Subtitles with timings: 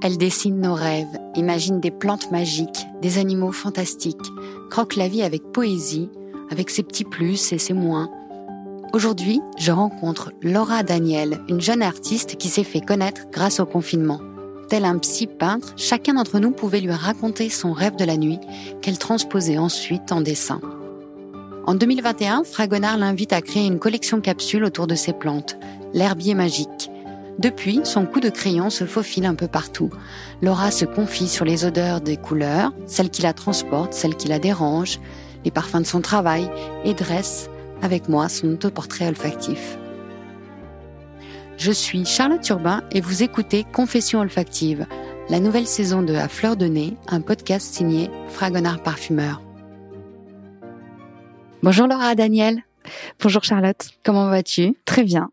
[0.00, 4.16] Elle dessine nos rêves, imagine des plantes magiques, des animaux fantastiques,
[4.70, 6.08] croque la vie avec poésie,
[6.50, 8.08] avec ses petits plus et ses moins.
[8.92, 14.20] Aujourd'hui, je rencontre Laura Daniel, une jeune artiste qui s'est fait connaître grâce au confinement.
[14.68, 18.38] Tel un psy peintre, chacun d'entre nous pouvait lui raconter son rêve de la nuit,
[18.80, 20.60] qu'elle transposait ensuite en dessin.
[21.66, 25.58] En 2021, Fragonard l'invite à créer une collection capsule autour de ses plantes,
[25.92, 26.90] l'herbier magique.
[27.38, 29.90] Depuis, son coup de crayon se faufile un peu partout.
[30.42, 34.40] Laura se confie sur les odeurs des couleurs, celles qui la transportent, celles qui la
[34.40, 34.98] dérangent,
[35.44, 36.50] les parfums de son travail,
[36.84, 37.48] et dresse
[37.80, 39.78] avec moi son autoportrait olfactif.
[41.56, 44.86] Je suis Charlotte Urbain et vous écoutez Confession olfactive,
[45.28, 49.42] la nouvelle saison de À fleur de nez, un podcast signé Fragonard Parfumeur.
[51.62, 52.62] Bonjour Laura Daniel.
[53.22, 53.90] Bonjour Charlotte.
[54.04, 54.76] Comment vas-tu?
[54.84, 55.30] Très bien.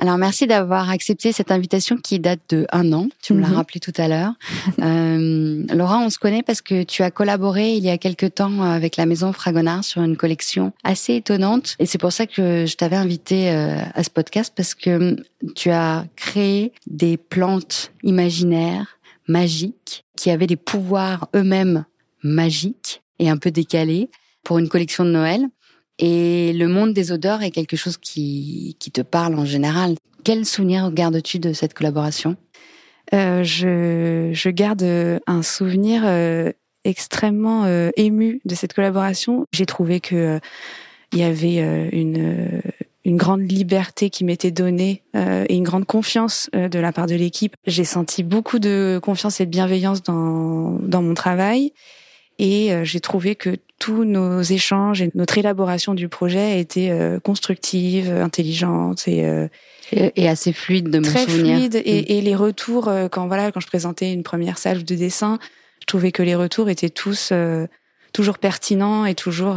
[0.00, 3.08] Alors merci d'avoir accepté cette invitation qui date de un an.
[3.22, 3.56] Tu me l'as mhm.
[3.56, 4.32] rappelé tout à l'heure.
[4.82, 8.62] euh, Laura, on se connaît parce que tu as collaboré il y a quelque temps
[8.62, 11.76] avec la maison Fragonard sur une collection assez étonnante.
[11.80, 15.16] Et c'est pour ça que je t'avais invité euh, à ce podcast parce que
[15.54, 18.96] tu as créé des plantes imaginaires,
[19.28, 21.84] magiques, qui avaient des pouvoirs eux-mêmes
[22.22, 24.08] magiques et un peu décalés
[24.44, 25.42] pour une collection de Noël.
[26.00, 29.94] Et le monde des odeurs est quelque chose qui, qui te parle en général.
[30.24, 32.36] Quel souvenir gardes-tu de cette collaboration?
[33.12, 34.82] Euh, je, je, garde
[35.26, 36.52] un souvenir euh,
[36.84, 39.44] extrêmement euh, ému de cette collaboration.
[39.52, 40.38] J'ai trouvé que euh,
[41.12, 42.62] il y avait une
[43.04, 47.56] une grande liberté qui m'était donnée et une grande confiance de la part de l'équipe.
[47.66, 51.72] J'ai senti beaucoup de confiance et de bienveillance dans dans mon travail
[52.40, 58.10] et j'ai trouvé que tous nos échanges et notre élaboration du projet étaient euh, constructives,
[58.10, 59.48] intelligentes euh,
[59.90, 61.56] et, et assez fluides de mon très souvenir.
[61.56, 62.04] fluides et, mm.
[62.06, 65.38] et, les retours euh, quand voilà quand je présentais une première salve de dessin,
[65.80, 67.32] je trouvais que les retours étaient tous
[68.12, 69.56] toujours pertinents et toujours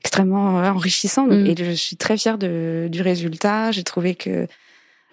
[0.00, 1.46] extrêmement enrichissants mm.
[1.46, 3.70] et je suis très fière de, du résultat.
[3.70, 4.48] J'ai trouvé que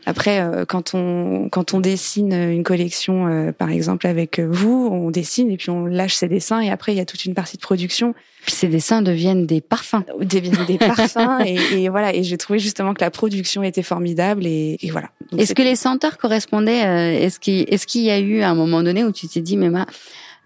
[0.06, 5.12] après, euh, quand on quand on dessine une collection, euh, par exemple avec vous, on
[5.12, 7.58] dessine et puis on lâche ses dessins et après il y a toute une partie
[7.58, 8.16] de production.
[8.46, 12.16] Puis ces dessins deviennent des parfums, deviennent des parfums et, et, voilà.
[12.16, 15.10] Et j'ai trouvé justement que la production était formidable et, et voilà.
[15.38, 18.84] Est-ce que les senteurs correspondaient euh, Est-ce qu'il est-ce qu'il y a eu un moment
[18.84, 19.88] donné où tu t'es dit mais ma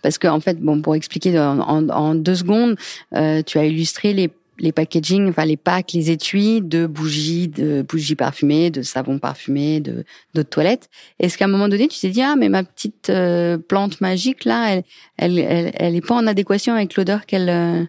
[0.02, 2.78] parce que en fait bon pour expliquer en, en, en deux secondes,
[3.12, 8.16] tu as illustré les les packaging, enfin les packs, les étuis de bougies, de bougies
[8.16, 10.90] parfumées, de savons parfumés, de d'eau de toilette.
[11.20, 14.46] Est-ce qu'à un moment donné, tu t'es dit ah mais ma petite euh, plante magique
[14.46, 14.84] là, elle,
[15.18, 17.84] elle, elle, elle est pas en adéquation avec l'odeur qu'elle euh,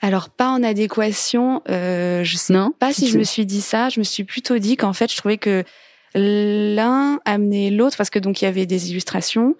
[0.00, 3.88] alors pas en adéquation, euh, je sais non, pas si je me suis dit ça.
[3.88, 5.64] Je me suis plutôt dit qu'en fait je trouvais que
[6.14, 9.56] l'un amenait l'autre parce que donc il y avait des illustrations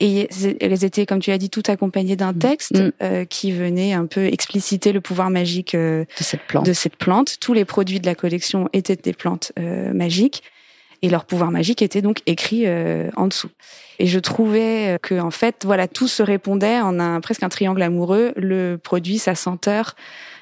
[0.00, 0.28] et
[0.60, 2.38] elles étaient, comme tu as dit, toutes accompagnées d'un mm.
[2.38, 2.92] texte mm.
[3.02, 6.66] euh, qui venait un peu expliciter le pouvoir magique euh, de, cette plante.
[6.66, 7.38] de cette plante.
[7.40, 10.42] Tous les produits de la collection étaient des plantes euh, magiques
[11.02, 12.64] et leur pouvoir magique était donc écrit
[13.16, 13.50] en dessous.
[13.98, 17.82] Et je trouvais que en fait, voilà, tout se répondait en un presque un triangle
[17.82, 19.96] amoureux le produit, sa senteur.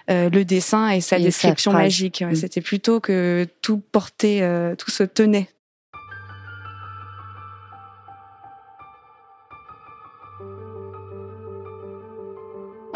[0.08, 2.20] le dessin et sa description magique.
[2.20, 2.34] Mm.
[2.34, 4.46] C'était plutôt que tout portait,
[4.76, 5.48] tout se tenait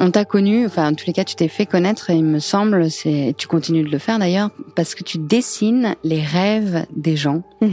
[0.04, 2.91] On t'a connu, enfin en tous les cas tu t'es fait connaître, il me semble,
[2.91, 7.42] c'est tu continues de le faire d'ailleurs, parce que tu dessines les rêves des gens.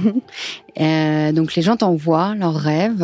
[0.79, 3.03] Euh, donc les gens t'envoient leurs rêves,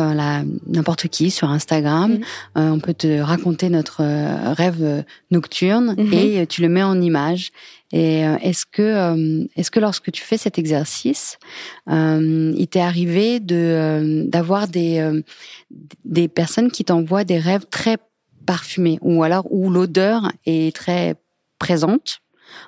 [0.66, 2.12] n'importe qui sur Instagram.
[2.12, 2.20] Mhm.
[2.56, 6.14] Euh, on peut te raconter notre euh, rêve nocturne mhm.
[6.14, 7.50] et tu le mets en image.
[7.92, 11.38] Et est-ce que est-ce que lorsque tu fais cet exercice,
[11.86, 15.22] il t'est arrivé de d'avoir des
[16.06, 17.98] des personnes qui t'envoient des rêves très
[18.48, 21.16] parfumé ou alors où l'odeur est très
[21.58, 22.20] présente,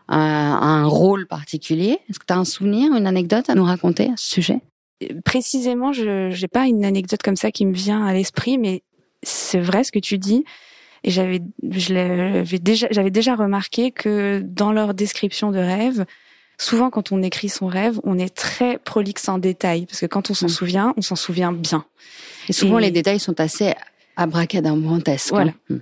[0.08, 2.00] a un rôle particulier.
[2.10, 4.60] Est-ce que tu as un souvenir, une anecdote à nous raconter à ce sujet?
[5.25, 8.82] Précisément, je n'ai pas une anecdote comme ça qui me vient à l'esprit, mais
[9.22, 10.44] c'est vrai ce que tu dis.
[11.02, 16.05] Et j'avais, je déjà, j'avais déjà remarqué que dans leur description de rêve,
[16.58, 20.28] souvent quand on écrit son rêve, on est très prolixe en détail, parce que quand
[20.28, 20.50] on s'en mm.
[20.50, 21.87] souvient, on s'en souvient bien.
[22.50, 23.72] Et souvent les détails sont assez
[24.20, 25.31] abracadabrantesque.
[25.31, 25.52] Voilà.
[25.70, 25.78] Hein.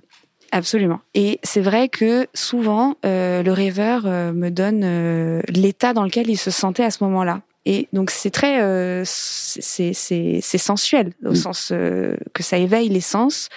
[0.52, 1.00] Absolument.
[1.14, 6.30] Et c'est vrai que souvent, euh, le rêveur euh, me donne euh, l'état dans lequel
[6.30, 7.42] il se sentait à ce moment-là.
[7.66, 11.34] Et donc c'est très, c'est sensuel au mm.
[11.34, 13.50] sens que ça éveille les sens.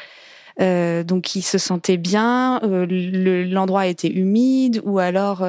[0.59, 5.47] donc il se sentait bien, l'endroit était humide ou alors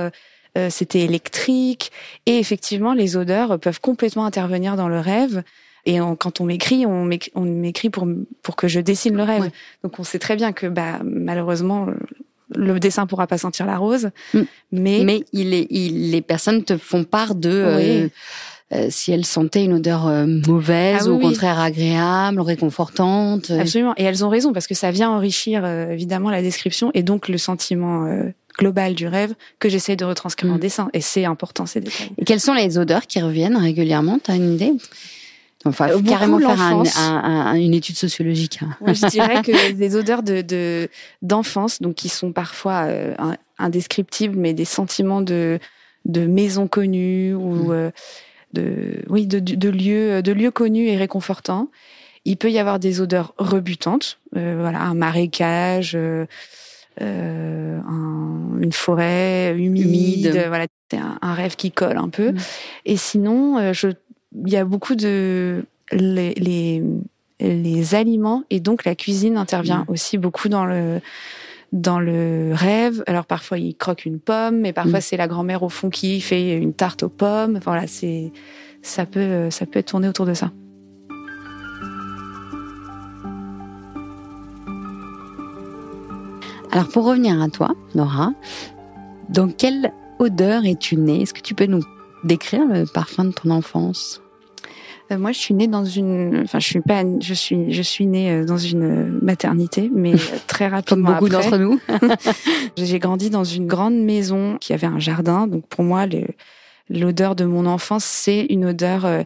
[0.69, 1.90] c'était électrique.
[2.26, 5.43] Et effectivement, les odeurs peuvent complètement intervenir dans le rêve.
[5.84, 7.05] Et quand on m'écrit, on
[7.44, 8.06] m'écrit pour
[8.43, 9.50] pour que je dessine le rêve.
[9.82, 11.88] Donc on sait très bien que bah malheureusement
[12.55, 14.40] le dessin pourra pas sentir la rose, mm.
[14.73, 18.08] mais mais il est, il, les personnes te font part de euh,
[18.73, 23.50] euh, si elles sentaient une odeur euh, mauvaise ah ou au contraire agréable, réconfortante.
[23.50, 27.29] Absolument, et elles ont raison parce que ça vient enrichir évidemment la description et donc
[27.29, 28.06] le sentiment
[28.58, 30.61] global du rêve que j'essaie de retranscrire en mm.
[30.61, 30.90] dessin.
[30.93, 32.11] Et c'est important ces détails.
[32.19, 34.19] Et quelles sont les odeurs qui reviennent régulièrement?
[34.23, 34.73] T'as une idée?
[35.64, 38.61] Enfin, faut carrément faire un, un, une étude sociologique.
[38.62, 38.93] Hein.
[38.93, 40.88] je dirais que des odeurs de
[41.23, 43.14] d'enfance, donc qui sont parfois euh,
[43.59, 45.61] indescriptibles, mais des sentiments de
[46.05, 47.73] de maisons connues ou mmh.
[47.73, 47.91] euh,
[48.53, 51.69] de oui de, de, lieux de lieux connus et réconfortants.
[52.25, 56.26] Il peut y avoir des odeurs rebutantes, euh, voilà, un marécage, euh,
[57.00, 62.31] un, une forêt humide, voilà, c'est un, un, rêve qui colle un peu.
[62.31, 62.38] Mmh.
[62.85, 63.88] Et sinon, je
[64.46, 66.82] il y a beaucoup de les, les,
[67.40, 69.93] les aliments et donc la cuisine intervient mm.
[69.93, 71.00] aussi beaucoup dans le
[71.73, 73.02] dans le rêve.
[73.06, 75.02] Alors parfois il croque une pomme, mais parfois mm.
[75.02, 77.61] c'est la grand-mère au fond qui fait une tarte aux pommes.
[77.64, 78.32] Voilà, c'est
[78.82, 80.50] ça peut ça peut tourner autour de ça.
[86.70, 88.32] Alors pour revenir à toi, Nora,
[89.29, 91.23] dans quelle odeur es-tu née?
[91.23, 91.82] Est-ce que tu peux nous
[92.25, 94.21] décrire le parfum de ton enfance?
[95.19, 98.31] Moi, je suis née dans une, enfin, je suis pas, je suis, je suis née
[98.31, 100.14] euh, dans une maternité, mais
[100.47, 101.81] très rapidement Comme beaucoup d'entre nous.
[102.76, 105.47] j'ai grandi dans une grande maison qui avait un jardin.
[105.47, 106.06] Donc pour moi,
[106.88, 109.23] l'odeur de mon enfance, c'est une odeur, euh,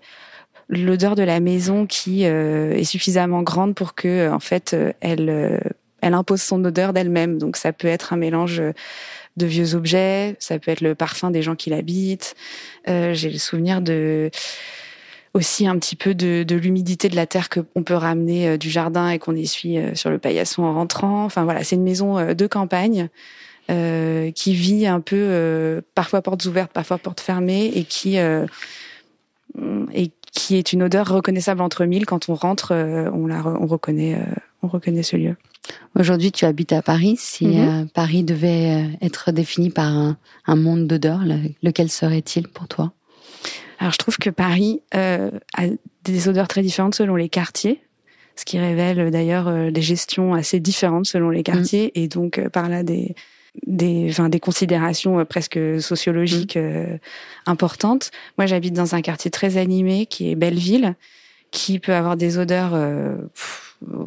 [0.69, 5.61] l'odeur de la maison qui est suffisamment grande pour que, en fait, elle,
[6.01, 7.39] elle impose son odeur d'elle-même.
[7.39, 8.61] Donc ça peut être un mélange
[9.37, 12.35] de vieux objets, ça peut être le parfum des gens qui l'habitent.
[12.87, 14.31] j'ai le souvenir de
[15.37, 18.71] aussi un petit peu de, de l'humidité de la terre qu'on peut ramener euh, du
[18.71, 21.25] jardin et qu'on essuie euh, sur le paillasson en rentrant.
[21.25, 23.09] Enfin voilà, c'est une maison euh, de campagne
[23.71, 30.57] euh, qui vit un peu, parfois portes ouvertes, parfois portes fermées, et qui et qui
[30.57, 32.07] est une odeur reconnaissable entre mille.
[32.07, 34.19] Quand on rentre, on la on reconnaît
[34.63, 35.37] on reconnaît ce lieu.
[35.99, 37.17] Aujourd'hui, tu habites à Paris.
[37.19, 37.89] Si mhm.
[37.89, 40.17] Paris devait être défini par un,
[40.47, 41.23] un monde d'odeurs,
[41.63, 42.93] lequel serait-il pour toi?
[43.79, 45.65] Alors je trouve que Paris euh, a
[46.05, 47.81] des odeurs très différentes selon les quartiers,
[48.37, 51.99] ce qui révèle euh, d'ailleurs euh, des gestions assez différentes selon les quartiers mm.
[51.99, 53.15] et donc euh, par là des
[53.67, 56.99] des, enfin, des considérations presque sociologiques mm.
[57.47, 58.11] importantes.
[58.37, 60.95] Moi, j'habite dans un quartier très animé qui est Belleville,
[61.53, 62.79] qui peut avoir des odeurs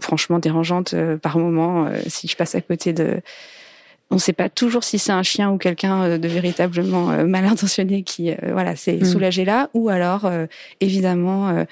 [0.01, 0.93] franchement dérangeantes
[1.23, 3.23] par moment si je passe à côté de
[4.11, 7.25] on ne sait pas toujours si c'est un chien ou quelqu'un euh, de véritablement euh,
[7.25, 9.05] mal intentionné qui, euh, voilà, s'est mm.
[9.05, 10.29] soulagé là, ou alors
[10.79, 11.65] évidemment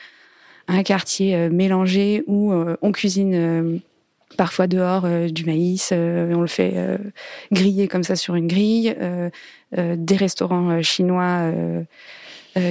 [0.68, 3.81] un quartier mélangé où on cuisine
[4.38, 6.75] parfois dehors du maïs, on le fait
[7.51, 8.95] griller comme ça sur une grille,
[9.75, 11.51] des restaurants chinois.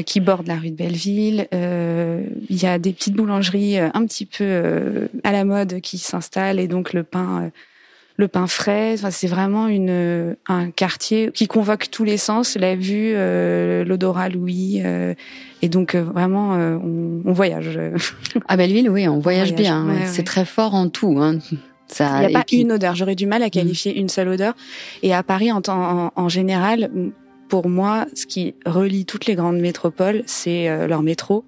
[0.04, 1.48] qui bordent la rue de Belleville.
[1.52, 6.68] Il y a des petites boulangeries un petit peu à la mode qui s'installent et
[6.68, 7.50] donc le pain
[8.16, 8.94] le pain frais.
[8.94, 14.28] Enfin, c'est vraiment une un quartier qui convoque tous les sens, la vue, euh, l'odorat,
[14.28, 15.14] l'ouïe, euh,
[15.62, 17.78] et donc euh, vraiment on, on, voyage.
[18.48, 19.86] à Belleville, oui, on voyage, bien.
[20.06, 21.18] c'est très fort en tout.
[21.20, 21.38] Hein.
[21.88, 22.96] Ça, Il n'y a pas une odeur.
[22.96, 23.98] J'aurais du mal à qualifier mm.
[23.98, 24.54] une seule odeur.
[25.02, 26.90] Et à Paris, en, en, en général,
[27.48, 31.44] pour moi, ce qui relie toutes les grandes métropoles, c'est leur métro.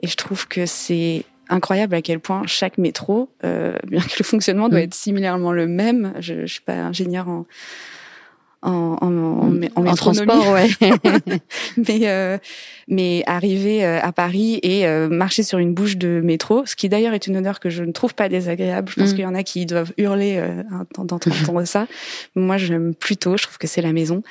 [0.00, 4.24] Et je trouve que c'est incroyable à quel point chaque métro, euh, bien que le
[4.24, 4.84] fonctionnement doit mm.
[4.84, 7.46] être similairement le même, je, je suis pas ingénieur en
[8.64, 10.68] en, en, en, transport, ouais.
[11.76, 12.38] mais euh,
[12.88, 16.88] mais arriver euh, à Paris et euh, marcher sur une bouche de métro, ce qui
[16.88, 18.90] d'ailleurs est une odeur que je ne trouve pas désagréable.
[18.90, 19.14] Je pense mm.
[19.14, 20.62] qu'il y en a qui doivent hurler euh,
[20.98, 21.86] d'entendre ça.
[22.34, 23.36] Moi, j'aime plutôt.
[23.36, 24.22] Je trouve que c'est la maison.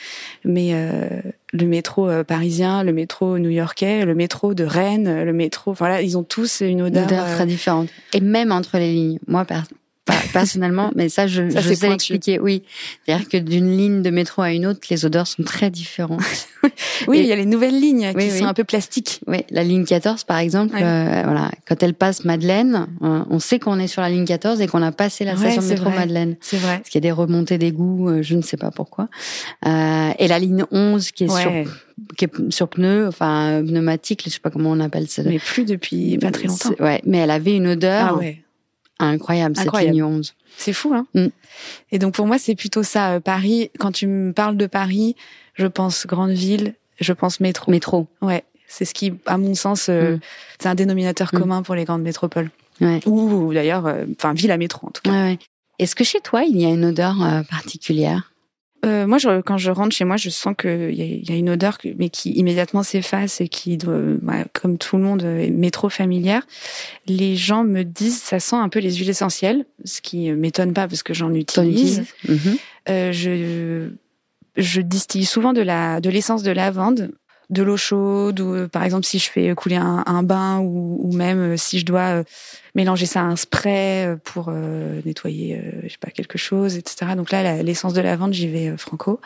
[0.45, 1.07] Mais euh,
[1.51, 6.23] le métro parisien, le métro new-yorkais, le métro de Rennes, le métro, voilà, ils ont
[6.23, 7.89] tous une odeur, une odeur très différente.
[8.13, 9.19] Et même entre les lignes.
[9.27, 9.45] Moi,
[10.33, 12.39] personnellement, mais ça, je, ça, je sais expliquer.
[12.39, 12.63] Oui,
[13.05, 16.21] c'est-à-dire que d'une ligne de métro à une autre, les odeurs sont très différentes.
[17.07, 19.21] oui, il y a les nouvelles lignes qui sont un peu plastiques.
[19.27, 23.59] Oui, la ligne 14, par exemple, euh, voilà, quand elle passe Madeleine, euh, on sait
[23.59, 26.35] qu'on est sur la ligne 14 et qu'on a passé la station métro Madeleine.
[26.41, 26.77] C'est vrai.
[26.77, 29.07] Parce qu'il y a des remontées d'égouts, euh, je ne sais pas pourquoi.
[29.65, 31.51] et la ligne 11 qui est sur
[32.17, 35.21] qui est sur pneu, enfin pneumatique, je sais pas comment on appelle ça.
[35.23, 36.73] Mais plus depuis pas très longtemps.
[36.79, 38.07] Ouais, mais elle avait une odeur.
[38.09, 38.42] Ah ouais
[39.07, 40.35] Incroyable, cette ligne 11.
[40.57, 41.27] C'est fou, hein mm.
[41.91, 43.13] Et donc pour moi, c'est plutôt ça.
[43.13, 45.15] Euh, Paris, quand tu me parles de Paris,
[45.55, 47.71] je pense grande ville, je pense métro.
[47.71, 48.07] Métro.
[48.21, 48.43] Ouais.
[48.67, 50.19] c'est ce qui, à mon sens, euh, mm.
[50.59, 51.39] c'est un dénominateur mm.
[51.39, 52.49] commun pour les grandes métropoles.
[52.81, 52.99] Ouais.
[53.05, 55.11] Ou, d'ailleurs, euh, enfin, ville à métro en tout cas.
[55.11, 55.39] Ouais,
[55.79, 57.15] Est-ce que chez toi, il y a une odeur
[57.49, 58.32] particulière?
[58.85, 61.49] Euh, moi, je, quand je rentre chez moi, je sens qu'il y, y, a une
[61.49, 66.45] odeur, mais qui immédiatement s'efface et qui, bah, comme tout le monde, est trop familière.
[67.07, 70.87] Les gens me disent, ça sent un peu les huiles essentielles, ce qui m'étonne pas
[70.87, 72.03] parce que j'en utilise.
[72.89, 73.89] Euh, je,
[74.57, 77.11] je distille souvent de la de l'essence de lavande
[77.49, 80.99] de l'eau chaude ou euh, par exemple si je fais couler un, un bain ou,
[81.01, 82.23] ou, même euh, si je dois euh,
[82.75, 87.61] mélanger ça à un spray pour nettoyer je sais pas quelque chose etc donc là
[87.61, 89.19] l'essence de lavande j'y vais franco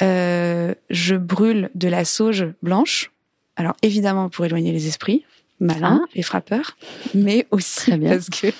[0.00, 3.12] je brûle de la sauge blanche
[3.56, 5.24] alors évidemment pour éloigner les esprits
[5.60, 6.10] malins ah.
[6.14, 6.76] et frappeurs
[7.14, 8.52] mais aussi parce que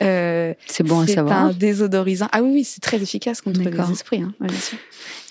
[0.00, 1.36] euh, c'est bon à savoir.
[1.36, 2.28] C'est un désodorisant.
[2.32, 4.22] Ah oui, oui, c'est très efficace contre les esprits.
[4.22, 4.78] Hein, bien sûr.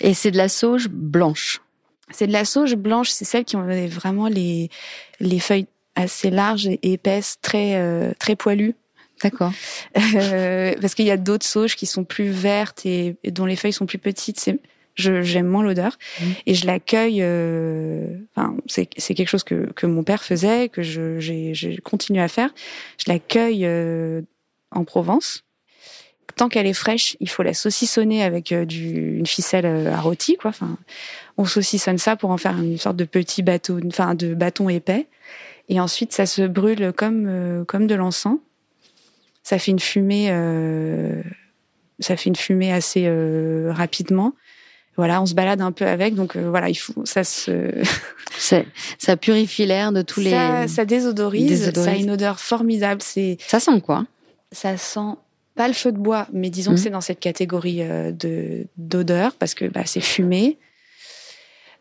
[0.01, 1.61] Et c'est de la sauge blanche.
[2.11, 4.69] C'est de la sauge blanche, c'est celle qui ont vraiment les
[5.19, 8.75] les feuilles assez larges et épaisses, très euh, très poilues.
[9.23, 9.51] D'accord.
[10.15, 13.73] Euh, parce qu'il y a d'autres sauges qui sont plus vertes et, dont les feuilles
[13.73, 14.39] sont plus petites.
[14.39, 14.59] C'est
[14.95, 16.25] je j'aime moins l'odeur mmh.
[16.45, 17.19] et je l'accueille.
[17.21, 21.77] Euh, enfin, c'est c'est quelque chose que que mon père faisait, que je j'ai j'ai
[21.77, 22.53] continué à faire.
[22.97, 24.21] Je l'accueille euh,
[24.71, 25.43] en Provence
[26.35, 30.01] tant qu'elle est fraîche, il faut la saucissonner avec euh, du, une ficelle euh, à
[30.01, 30.49] rôti, quoi.
[30.49, 30.77] Enfin,
[31.37, 35.07] on saucissonne ça pour en faire une sorte de petit bateau, enfin de bâton épais.
[35.69, 38.39] Et ensuite, ça se brûle comme euh, comme de l'encens.
[39.43, 41.21] Ça fait une fumée, euh,
[41.99, 44.33] ça fait une fumée assez euh, rapidement.
[44.97, 47.71] Voilà, on se balade un peu avec, donc voilà, il faut ça se.
[48.97, 50.31] ça purifie l'air de tous les.
[50.31, 53.01] Ça, désodorise, désodorise, Ça a une odeur formidable.
[53.03, 53.37] C'est.
[53.45, 54.05] Ça sent quoi?
[54.51, 55.15] Ça sent
[55.57, 56.83] pas le feu de bois, mais disons que mmh.
[56.83, 60.57] c'est dans cette catégorie de d'odeur parce que bah, c'est fumé.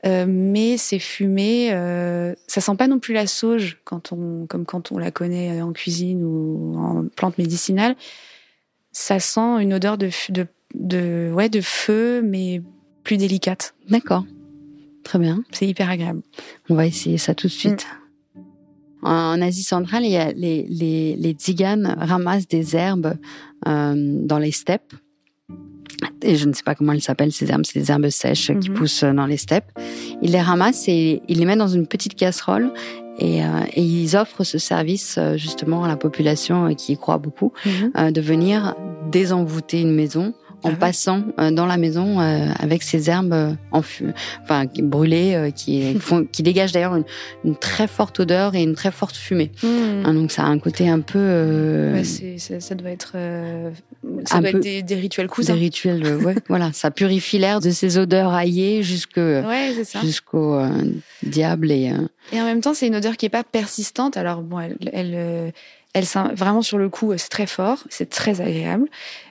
[0.04, 4.64] Euh, mais c'est fumé, euh, ça sent pas non plus la sauge quand on, comme
[4.64, 7.96] quand on la connaît en cuisine ou en plante médicinale.
[8.92, 12.62] Ça sent une odeur de, de, de, ouais, de feu, mais
[13.02, 13.74] plus délicate.
[13.88, 14.24] D'accord.
[15.02, 15.42] Très bien.
[15.50, 16.22] C'est hyper agréable.
[16.68, 17.86] On va essayer ça tout de suite.
[17.86, 18.05] Mm.
[19.06, 23.14] En Asie centrale, il y a les, les, les tziganes ramassent des herbes
[23.68, 24.94] euh, dans les steppes
[26.22, 28.70] et je ne sais pas comment elles s'appellent ces herbes, c'est des herbes sèches qui
[28.70, 28.76] mhm.
[28.76, 29.70] poussent dans les steppes.
[30.22, 32.72] Ils les ramassent et ils les mettent dans une petite casserole
[33.18, 37.18] et, euh, et ils offrent ce service euh, justement à la population qui y croit
[37.18, 37.92] beaucoup mhm.
[37.96, 38.74] euh, de venir
[39.10, 40.34] désenvoûter une maison
[40.66, 43.82] en ah passant euh, dans la maison euh, avec ces herbes euh, en
[44.42, 47.04] enfin brûlées, qui font, qui dégagent d'ailleurs une,
[47.44, 49.52] une, très forte odeur et une très forte fumée.
[49.62, 50.02] Hmm.
[50.04, 51.92] Hein, donc ça a un côté un peu.
[51.94, 53.16] Ouais, ça, ça, doit être,
[54.24, 55.54] ça doit être des, des, rituels cousins.
[55.54, 60.60] Des rituels, ouais, voilà, ça purifie l'air de ces odeurs aillées jusque ouais, jusqu'au
[61.22, 61.92] diable et.
[62.32, 64.16] Et en même temps, c'est une odeur qui est pas persistante.
[64.16, 65.52] Alors bon, elle, elle
[65.96, 68.86] elle vraiment sur le coup, c'est très fort, c'est très agréable,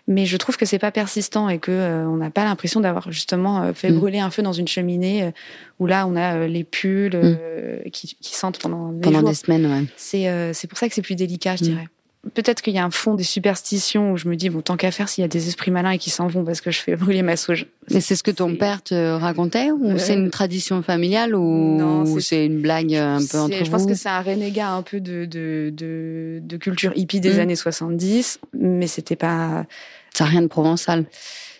[0.07, 3.11] mais je trouve que c'est pas persistant et que euh, on n'a pas l'impression d'avoir
[3.11, 3.99] justement euh, fait mm.
[3.99, 5.31] brûler un feu dans une cheminée euh,
[5.77, 7.91] où là on a les pulls mm.
[7.91, 9.65] qui, qui, sentent pendant des pendant des semaines.
[9.67, 9.85] Ouais.
[9.95, 11.67] C'est c'est pour ça que c'est plus délicat, je mm.
[11.67, 11.87] dirais
[12.33, 14.91] peut-être qu'il y a un fond des superstitions où je me dis bon tant qu'à
[14.91, 16.95] faire s'il y a des esprits malins et qui s'en vont parce que je fais
[16.95, 17.67] brûler ma sauge.
[17.91, 22.19] Mais c'est ce que ton père te racontait ou euh, c'est une tradition familiale ou
[22.19, 24.99] c'est une blague un peu entre vous Je pense que c'est un renégat un peu
[24.99, 27.39] de de de, de culture hippie des mmh.
[27.39, 29.65] années 70, mais c'était pas.
[30.13, 31.05] Ça n'a rien de provençal.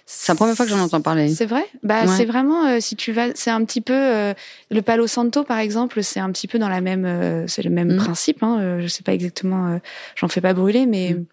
[0.08, 1.30] C'est la première fois que j'en entends parler.
[1.30, 1.66] C'est vrai?
[1.82, 4.34] Bah c'est vraiment euh, si tu vas, c'est un petit peu euh,
[4.70, 7.72] le Palo Santo par exemple, c'est un petit peu dans la même, euh, c'est le
[7.72, 7.98] même mm.
[7.98, 8.44] principe.
[8.44, 9.80] Hein, je sais pas exactement,
[10.16, 11.26] j'en fais pas brûler, mais mm.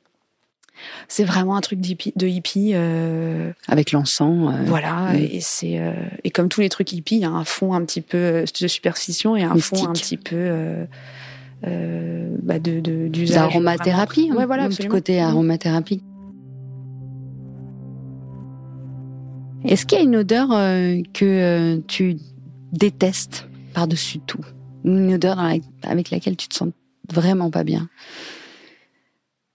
[1.06, 2.74] c'est vraiment un truc de hippie.
[3.68, 4.54] Avec l'encens.
[4.64, 5.16] voilà, mm.
[5.16, 5.78] et c'est
[6.24, 8.68] et comme tous les trucs hippies, il y a un fond un petit peu de
[8.68, 10.86] superstition et un fond un petit peu.
[11.62, 16.02] bah de d'usage d'aromathérapie ouais, voilà, du côté aromathérapie
[19.64, 22.16] Est-ce qu'il y a une odeur euh, que euh, tu
[22.72, 24.44] détestes par-dessus tout?
[24.84, 26.70] Une odeur avec laquelle tu te sens
[27.12, 27.88] vraiment pas bien?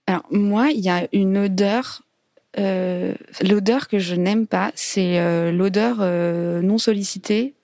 [0.06, 2.02] Alors moi, il y a une odeur
[2.58, 5.98] euh, l'odeur que je n'aime pas, c'est l'odeur
[6.62, 7.54] non sollicitée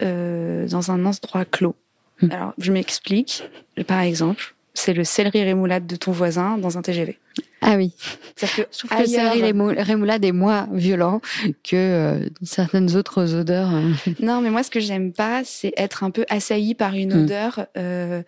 [0.00, 1.76] dans un endroit clos.
[2.20, 2.32] Hmm.
[2.32, 3.44] Alors, je m'explique.
[3.86, 7.18] Par exemple, c'est le céleri rémoulade de ton voisin dans un TGV.
[7.60, 7.92] Ah oui.
[8.36, 9.42] Que je trouve que le céleri
[9.82, 11.20] rémoulade est moins violent
[11.62, 13.68] que euh, certaines autres odeurs.
[13.68, 13.92] Hein.
[14.20, 17.24] Non, mais moi, ce que j'aime pas, c'est être un peu assailli par une hmm.
[17.24, 18.22] odeur euh,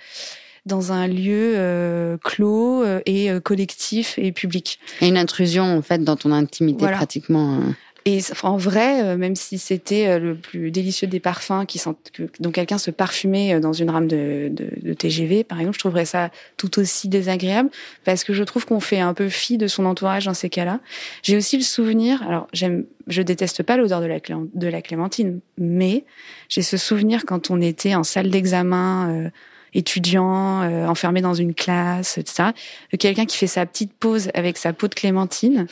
[0.66, 4.78] dans un lieu euh, clos euh, et collectif et public.
[5.00, 7.60] Et une intrusion, en fait, dans ton intimité, pratiquement.
[8.06, 11.64] Et en vrai, euh, même si c'était euh, le plus délicieux des parfums,
[12.12, 14.52] que, dont quelqu'un se parfumait euh, dans une rame de,
[14.98, 17.70] TGV, par exemple, je trouverais ça tout aussi désagréable
[18.04, 20.80] parce que je trouve qu'on fait un peu fi de son entourage dans ces cas-là.
[21.22, 26.04] J'ai aussi le souvenir, alors j'aime, je déteste pas l'odeur de la, clémentine, mais
[26.50, 29.30] j'ai ce souvenir quand on était en salle d'examen.
[29.72, 32.50] étudiant, enfermé dans une classe, etc.
[32.96, 35.66] Quelqu'un qui fait sa petite pause avec sa peau de clémentine.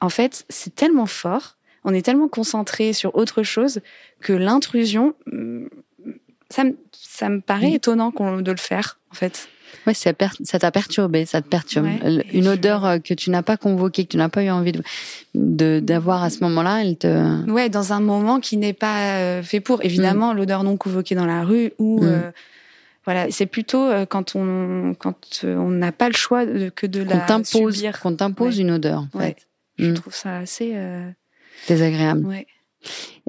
[0.00, 1.57] En fait, c'est tellement fort
[1.88, 3.80] on est tellement concentré sur autre chose
[4.20, 5.66] que l'intrusion, mm,
[6.50, 9.48] ça, ça me paraît étonnant de le faire, en fait.
[9.86, 11.88] Ouais, ça t'a perturbé, ça te perturbe.
[12.32, 14.72] Une odeur euh, que tu n'as pas convoquée, que tu n'as pas eu envie
[15.34, 17.50] de d'avoir à ce moment-là, elle te.
[17.50, 19.82] Ouais, dans un moment qui n'est pas euh, fait pour.
[19.84, 20.36] Évidemment, mm.
[20.36, 22.02] l'odeur non convoquée dans la rue ou.
[22.02, 22.06] Mm.
[22.06, 22.30] Euh,
[23.04, 27.82] voilà, c'est plutôt quand on quand on n'a pas le choix que de la t'impose,
[28.02, 29.06] qu'on t'impose une odeur.
[29.14, 29.46] En fait.
[29.78, 30.74] Je trouve ça assez
[31.66, 32.26] Désagréable.
[32.26, 32.46] Ouais.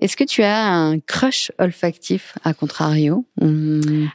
[0.02, 3.26] Est-ce que tu as un crush olfactif à contrario?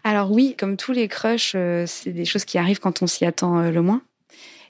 [0.03, 3.25] Alors oui, comme tous les crushs, euh, c'est des choses qui arrivent quand on s'y
[3.25, 4.01] attend euh, le moins.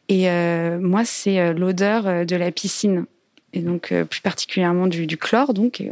[0.08, 3.06] Et euh, moi, c'est l'odeur de la piscine,
[3.54, 5.82] et donc plus particulièrement du, du chlore, donc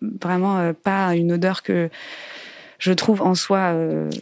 [0.00, 1.90] vraiment pas une odeur que
[2.78, 3.74] je trouve en soi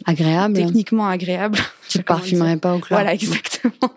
[0.05, 1.57] agréable, techniquement agréable.
[1.87, 2.99] Tu ne parfumerais pas au chlore.
[2.99, 3.93] Voilà, exactement.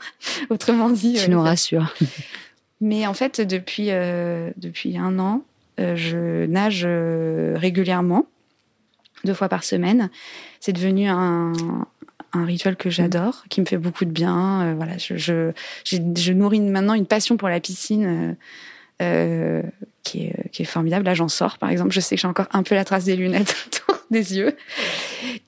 [0.48, 1.92] Autrement dit, tu nous rassures.
[2.80, 5.42] Mais en fait, depuis, euh, depuis un an,
[5.78, 8.26] euh, je nage euh, régulièrement,
[9.24, 10.10] deux fois par semaine.
[10.60, 11.52] C'est devenu un,
[12.32, 14.74] un rituel que j'adore, qui me fait beaucoup de bien.
[14.74, 15.16] voilà, je,
[15.84, 18.36] je, nourris maintenant une passion pour la piscine
[18.98, 21.04] qui, est, qui est formidable.
[21.04, 21.92] Là, j'en sors, par exemple.
[21.92, 24.56] Je sais que j'ai encore un peu la trace des lunettes autour des yeux.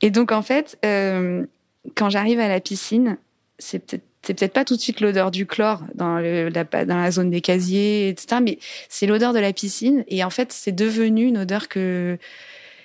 [0.03, 3.17] Et donc, en fait, quand j'arrive à la piscine,
[3.59, 7.11] c'est peut-être c'est peut-être pas tout de suite l'odeur du chlore dans, la, dans la
[7.11, 8.41] zone des casiers, etc.
[8.43, 10.05] Mais c'est l'odeur de la piscine.
[10.09, 12.19] Et en fait, c'est devenu une odeur que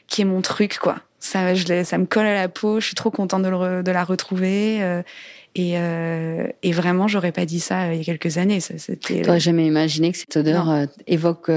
[0.07, 1.01] qui est mon truc, quoi.
[1.19, 2.79] Ça, je, ça me colle à la peau.
[2.79, 4.81] Je suis trop contente de, le, de la retrouver.
[4.81, 5.01] Euh,
[5.55, 8.59] et, euh, et vraiment, j'aurais pas dit ça euh, il y a quelques années.
[9.01, 11.51] Tu n'aurais jamais imaginé que cette odeur évoque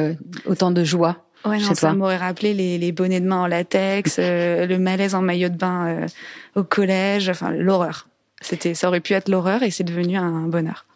[0.46, 1.24] autant de joie.
[1.44, 5.22] Ouais, non, ça m'aurait rappelé les, les, bonnets de main en latex, le malaise en
[5.22, 6.06] maillot de bain
[6.54, 8.09] au collège, enfin l'horreur.
[8.40, 10.86] C'était, ça aurait pu être l'horreur et c'est devenu un bonheur.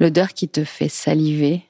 [0.00, 1.64] L'odeur qui te fait saliver.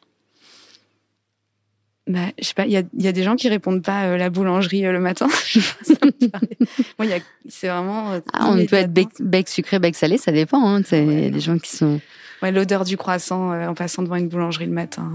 [2.07, 4.17] Bah, je sais pas, il y a, y a, des gens qui répondent pas euh,
[4.19, 5.27] la boulangerie euh, le matin.
[6.99, 7.09] Moi,
[7.49, 8.13] c'est vraiment.
[8.13, 10.69] Euh, ah, on peut être bec, sucré, bec salé, ça dépend.
[10.69, 12.01] Hein, c'est ouais, des gens qui sont.
[12.43, 15.11] Ouais, l'odeur du croissant en passant devant une boulangerie le matin.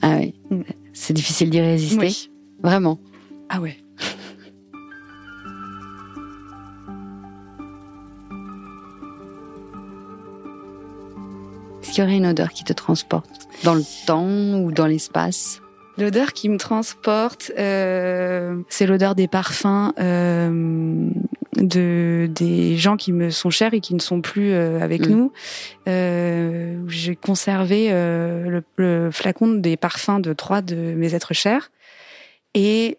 [0.00, 0.34] Ah oui.
[0.50, 0.62] Mm.
[0.94, 1.98] C'est difficile d'y résister.
[1.98, 2.30] Oui.
[2.62, 2.98] Vraiment.
[3.50, 3.76] Ah ouais.
[11.94, 15.60] Qu'il y aurait une odeur qui te transporte dans le temps ou dans l'espace?
[15.96, 21.08] L'odeur qui me transporte, euh, c'est l'odeur des parfums euh,
[21.56, 25.10] de des gens qui me sont chers et qui ne sont plus euh, avec mm.
[25.12, 25.32] nous.
[26.88, 31.70] J'ai conservé le, le, flacon des parfums de trois de mes êtres chers
[32.54, 32.98] et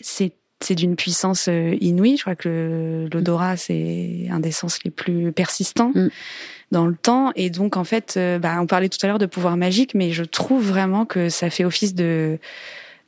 [0.00, 2.16] c'est c'est d'une puissance inouïe.
[2.16, 5.90] Je crois que l'odorat c'est un des sens les plus persistants.
[5.96, 6.10] Mm
[6.70, 7.32] dans le temps.
[7.36, 10.12] Et donc, en fait, euh, bah, on parlait tout à l'heure de pouvoir magique, mais
[10.12, 12.38] je trouve vraiment que ça fait office de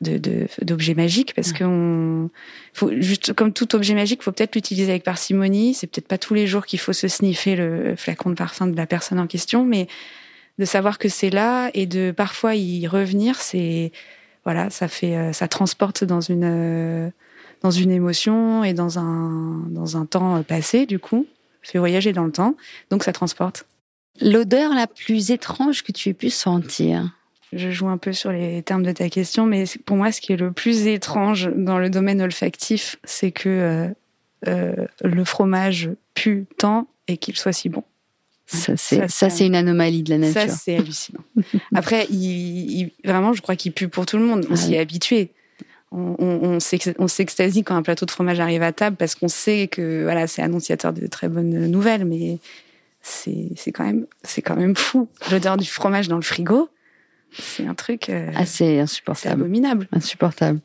[0.01, 2.29] d'objet de, magique parce qu'on
[2.75, 5.73] faut juste comme tout objet magique faut peut-être l'utiliser avec parcimonie.
[5.73, 8.77] C'est peut-être pas tous les jours qu'il faut se sniffer le flacon de parfum de
[8.77, 9.89] la personne en question mais
[10.59, 13.91] de savoir que c'est là et de parfois y revenir c'est
[14.45, 17.09] voilà ça fait euh, ça transporte dans une euh,
[17.63, 21.27] dans une émotion et dans un dans un temps passé du coup
[21.69, 22.57] fait voyager dans le temps,
[22.91, 23.67] donc ça transporte.
[24.21, 27.15] L'odeur la plus étrange que tu aies pu sentir
[27.53, 30.33] Je joue un peu sur les termes de ta question, mais pour moi, ce qui
[30.33, 33.89] est le plus étrange dans le domaine olfactif, c'est que euh,
[34.49, 37.85] euh, le fromage pue tant et qu'il soit si bon.
[38.47, 40.41] Ça, c'est ça, c'est une anomalie de la nature.
[40.41, 41.25] Ça, c'est hallucinant.
[41.75, 44.47] Après, il, vraiment, je crois qu'il pue pour tout le monde.
[44.49, 45.33] On ah s'y est habitué
[45.93, 46.59] on, on,
[46.99, 50.27] on s'extasie quand un plateau de fromage arrive à table parce qu'on sait que voilà
[50.27, 52.39] c'est annonciateur de très bonnes nouvelles, mais
[53.03, 55.09] c'est c'est quand même c'est quand même fou.
[55.31, 56.69] L'odeur du fromage dans le frigo,
[57.33, 60.61] c'est un truc euh, assez insupportable, c'est abominable, insupportable.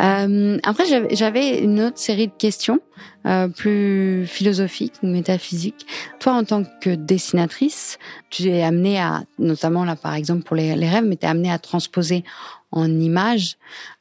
[0.00, 2.80] Euh, après, j'avais une autre série de questions
[3.26, 5.86] euh, plus philosophiques ou métaphysiques.
[6.20, 7.98] Toi, en tant que dessinatrice,
[8.30, 11.28] tu es amenée à, notamment là par exemple pour les, les rêves, mais tu es
[11.28, 12.24] amenée à transposer
[12.70, 13.56] en images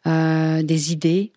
[0.05, 1.31] euh, des idées,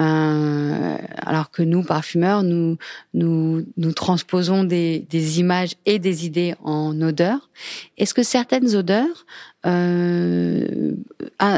[0.00, 2.76] Euh, alors que nous, parfumeurs, nous,
[3.12, 7.48] nous, nous transposons des, des images et des idées en odeurs.
[7.96, 9.24] Est-ce que certaines odeurs
[9.66, 10.94] euh,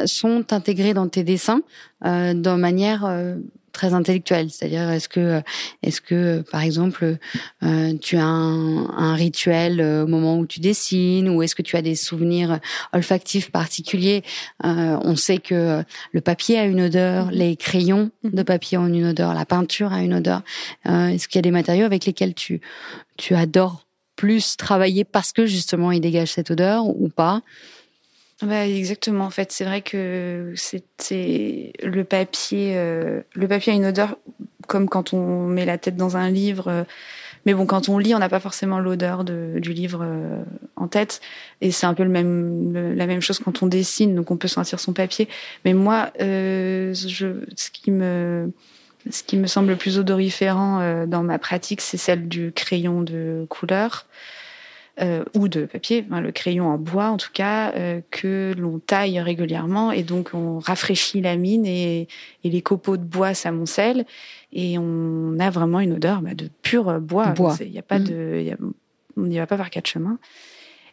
[0.05, 1.63] sont intégrées dans tes dessins
[2.05, 3.37] euh, de manière euh,
[3.77, 4.51] très intellectuelle.
[4.51, 5.43] C'est-à-dire, est-ce que,
[5.83, 7.19] est-ce que, par exemple,
[7.63, 11.63] euh, tu as un, un, rituel euh, au moment où tu dessines, ou est-ce que
[11.63, 12.59] tu as des souvenirs
[12.95, 14.23] olfactifs particuliers?
[14.65, 17.35] Euh, On sait que le papier a une odeur, mm-hmm.
[17.35, 18.45] les crayons de mm-hmm.
[18.45, 20.43] papier ont une odeur, la peinture a une odeur.
[20.87, 22.63] Euh, est-ce qu'il y a des matériaux avec lesquels tu,
[23.19, 23.85] tu adores
[24.17, 27.43] plus travailler parce que justement ils dégagent cette odeur ou pas?
[28.43, 29.25] Bah, exactement.
[29.25, 32.75] En fait, c'est vrai que c'est le papier.
[32.77, 34.19] Euh, le papier a une odeur
[34.69, 36.69] comme quand on met la tête dans un livre.
[36.69, 36.85] Euh,
[37.47, 40.43] mais bon, quand on lit, on n'a pas forcément l'odeur du livre euh,
[40.75, 41.23] en tête.
[41.63, 44.49] Et c'est un peu le même, la même chose quand on dessine, donc on peut
[44.49, 45.29] sentir son papier.
[45.65, 46.93] Mais moi, je,
[47.55, 48.53] ce qui me,
[49.09, 53.47] ce qui me semble le plus odoriférant dans ma pratique, c'est celle du crayon de
[53.49, 54.07] couleur
[55.01, 59.21] euh, ou de papier, le crayon en bois en tout cas, euh, que l'on taille
[59.21, 62.09] régulièrement et donc on rafraîchit la mine et,
[62.45, 64.07] et les copeaux de bois s'amoncellent
[64.53, 67.35] et on a vraiment une odeur bah, de pur bois.
[67.61, 68.05] Il n'y a pas mmh.
[68.05, 68.57] de, y a,
[69.17, 70.19] on n'y va pas par quatre chemins.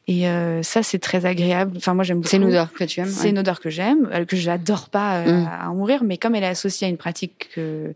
[0.07, 1.73] Et euh, ça, c'est très agréable.
[1.77, 2.29] Enfin, moi, j'aime beaucoup.
[2.29, 3.07] C'est une odeur que tu aimes.
[3.07, 5.49] C'est une odeur que j'aime, euh, que j'adore pas euh, mmh.
[5.61, 7.93] à, mourir, mais comme elle est associée à une pratique que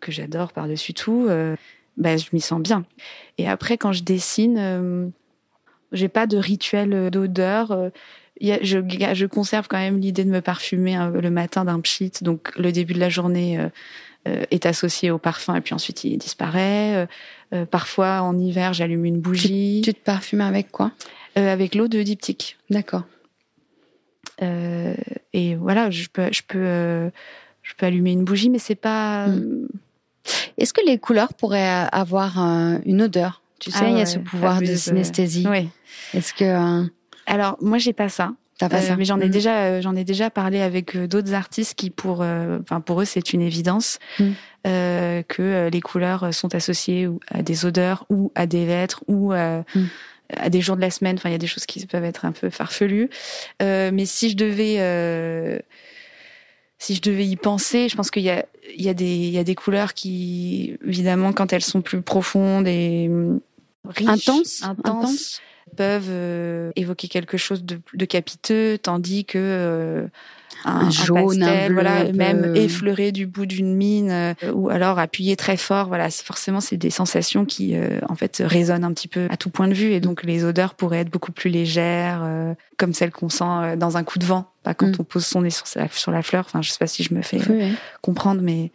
[0.00, 1.56] que j'adore par-dessus tout, euh,
[1.96, 2.84] bah, je m'y sens bien.
[3.38, 5.12] Et après, quand je dessine,
[5.96, 7.72] j'ai pas de rituel euh, d'odeur.
[7.72, 7.90] Euh,
[8.40, 8.78] je,
[9.14, 12.70] je, conserve quand même l'idée de me parfumer hein, le matin d'un pchit, donc le
[12.70, 13.58] début de la journée
[14.28, 17.08] euh, est associé au parfum et puis ensuite il disparaît.
[17.70, 19.80] parfois en hiver j'allume une bougie.
[19.82, 20.92] Tu, te parfumes avec quoi?
[21.34, 22.58] Avec l'eau de diptyque.
[22.68, 23.04] D'accord.
[24.42, 27.10] et voilà, je peux, je peux,
[27.62, 29.28] je peux allumer une bougie, mais c'est pas.
[29.28, 29.66] Hmm.
[30.58, 32.38] Est-ce que les couleurs pourraient avoir
[32.84, 33.40] une odeur?
[33.58, 35.46] Tu sais, il y a ah ce pouvoir de synesthésie.
[35.48, 35.68] Oui.
[36.14, 36.86] Est-ce que euh,
[37.26, 38.32] alors moi j'ai pas ça.
[38.58, 38.96] T'as pas euh, ça.
[38.96, 39.30] Mais j'en ai mm.
[39.30, 43.32] déjà, euh, j'en ai déjà parlé avec d'autres artistes qui pour, enfin pour eux c'est
[43.32, 44.32] une évidence mm.
[44.64, 49.64] que les couleurs sont associées à des odeurs ou à des lettres ou mm.
[50.36, 51.16] à des jours de la semaine.
[51.16, 53.10] Enfin il y a des choses qui peuvent être un peu farfelues.
[53.60, 55.62] mais si je devais
[56.78, 58.44] si je devais y penser, je pense qu'il y a,
[58.76, 62.02] il y a des, il y a des couleurs qui, évidemment, quand elles sont plus
[62.02, 63.40] profondes et hum,
[63.88, 65.40] riches, intenses, intenses,
[65.76, 70.06] peuvent euh, évoquer quelque chose de, de capiteux, tandis que euh,
[70.64, 75.36] un, jaune, un bleu, voilà, même effleuré du bout d'une mine, euh, ou alors appuyé
[75.36, 75.88] très fort.
[75.88, 77.74] Voilà, forcément, c'est des sensations qui,
[78.08, 80.74] en fait, résonnent un petit peu à tout point de vue, et donc les odeurs
[80.74, 82.22] pourraient être beaucoup plus légères,
[82.76, 85.00] comme celles qu'on sent dans un coup de vent, pas quand mm.
[85.00, 86.44] on pose son nez sur, sur la fleur.
[86.46, 87.38] Enfin, je sais pas si je me fais
[88.02, 88.72] comprendre, mais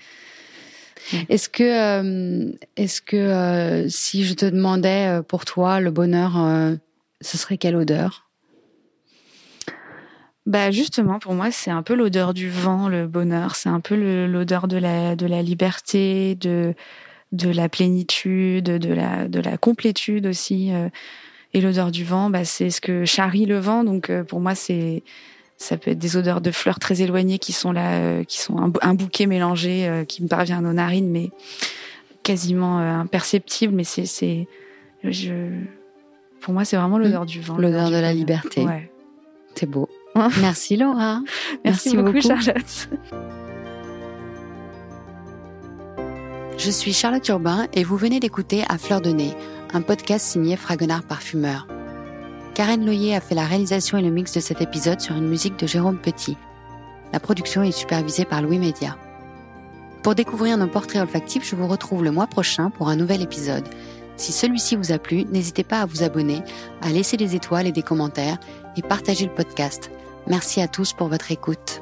[1.30, 6.34] est-ce que, euh, est-ce que euh, si je te demandais euh, pour toi le bonheur,
[7.22, 8.30] ce serait quelle odeur?
[10.48, 13.56] Bah justement, pour moi, c'est un peu l'odeur du vent, le bonheur.
[13.56, 16.74] C'est un peu l'odeur de la de la liberté, de
[17.32, 20.72] de la plénitude, de la de la complétude aussi.
[21.54, 23.84] Et l'odeur du vent, bah, c'est ce que charrie le vent.
[23.84, 25.04] Donc pour moi, c'est
[25.62, 28.58] ça peut être des odeurs de fleurs très éloignées qui sont là, euh, qui sont
[28.82, 31.30] un, bouquet mélangé euh, qui me parvient à nos narines, mais
[32.24, 33.74] quasiment euh, imperceptible.
[33.74, 34.48] Mais c'est, c'est,
[35.04, 35.34] je,
[36.40, 37.04] pour moi, c'est vraiment mmh.
[37.04, 37.58] l'odeur du vent.
[37.58, 38.66] L'odeur de la liberté.
[38.66, 38.92] Ouais.
[39.56, 39.88] C'est beau.
[40.42, 41.22] Merci Laura.
[41.64, 42.90] Merci, beaucoup, beaucoup Charlotte.
[46.58, 49.34] Je suis Charlotte Urbain et vous venez d'écouter À Fleur de Nez,
[49.74, 51.68] un podcast signé Fragonard Parfumeur.
[52.54, 55.58] Karen Loyer a fait la réalisation et le mix de cet épisode sur une musique
[55.58, 56.38] de Jérôme Petit.
[57.14, 58.98] La production est supervisée par Louis Média.
[60.04, 63.68] Pour découvrir nos portraits olfactifs, je vous retrouve le mois prochain pour un nouvel épisode.
[64.18, 66.42] Si celui-ci vous a plu, n'hésitez pas à vous abonner,
[66.82, 68.38] à laisser des étoiles et des commentaires
[68.76, 69.92] et partager le podcast.
[70.28, 71.82] Merci à tous pour votre écoute.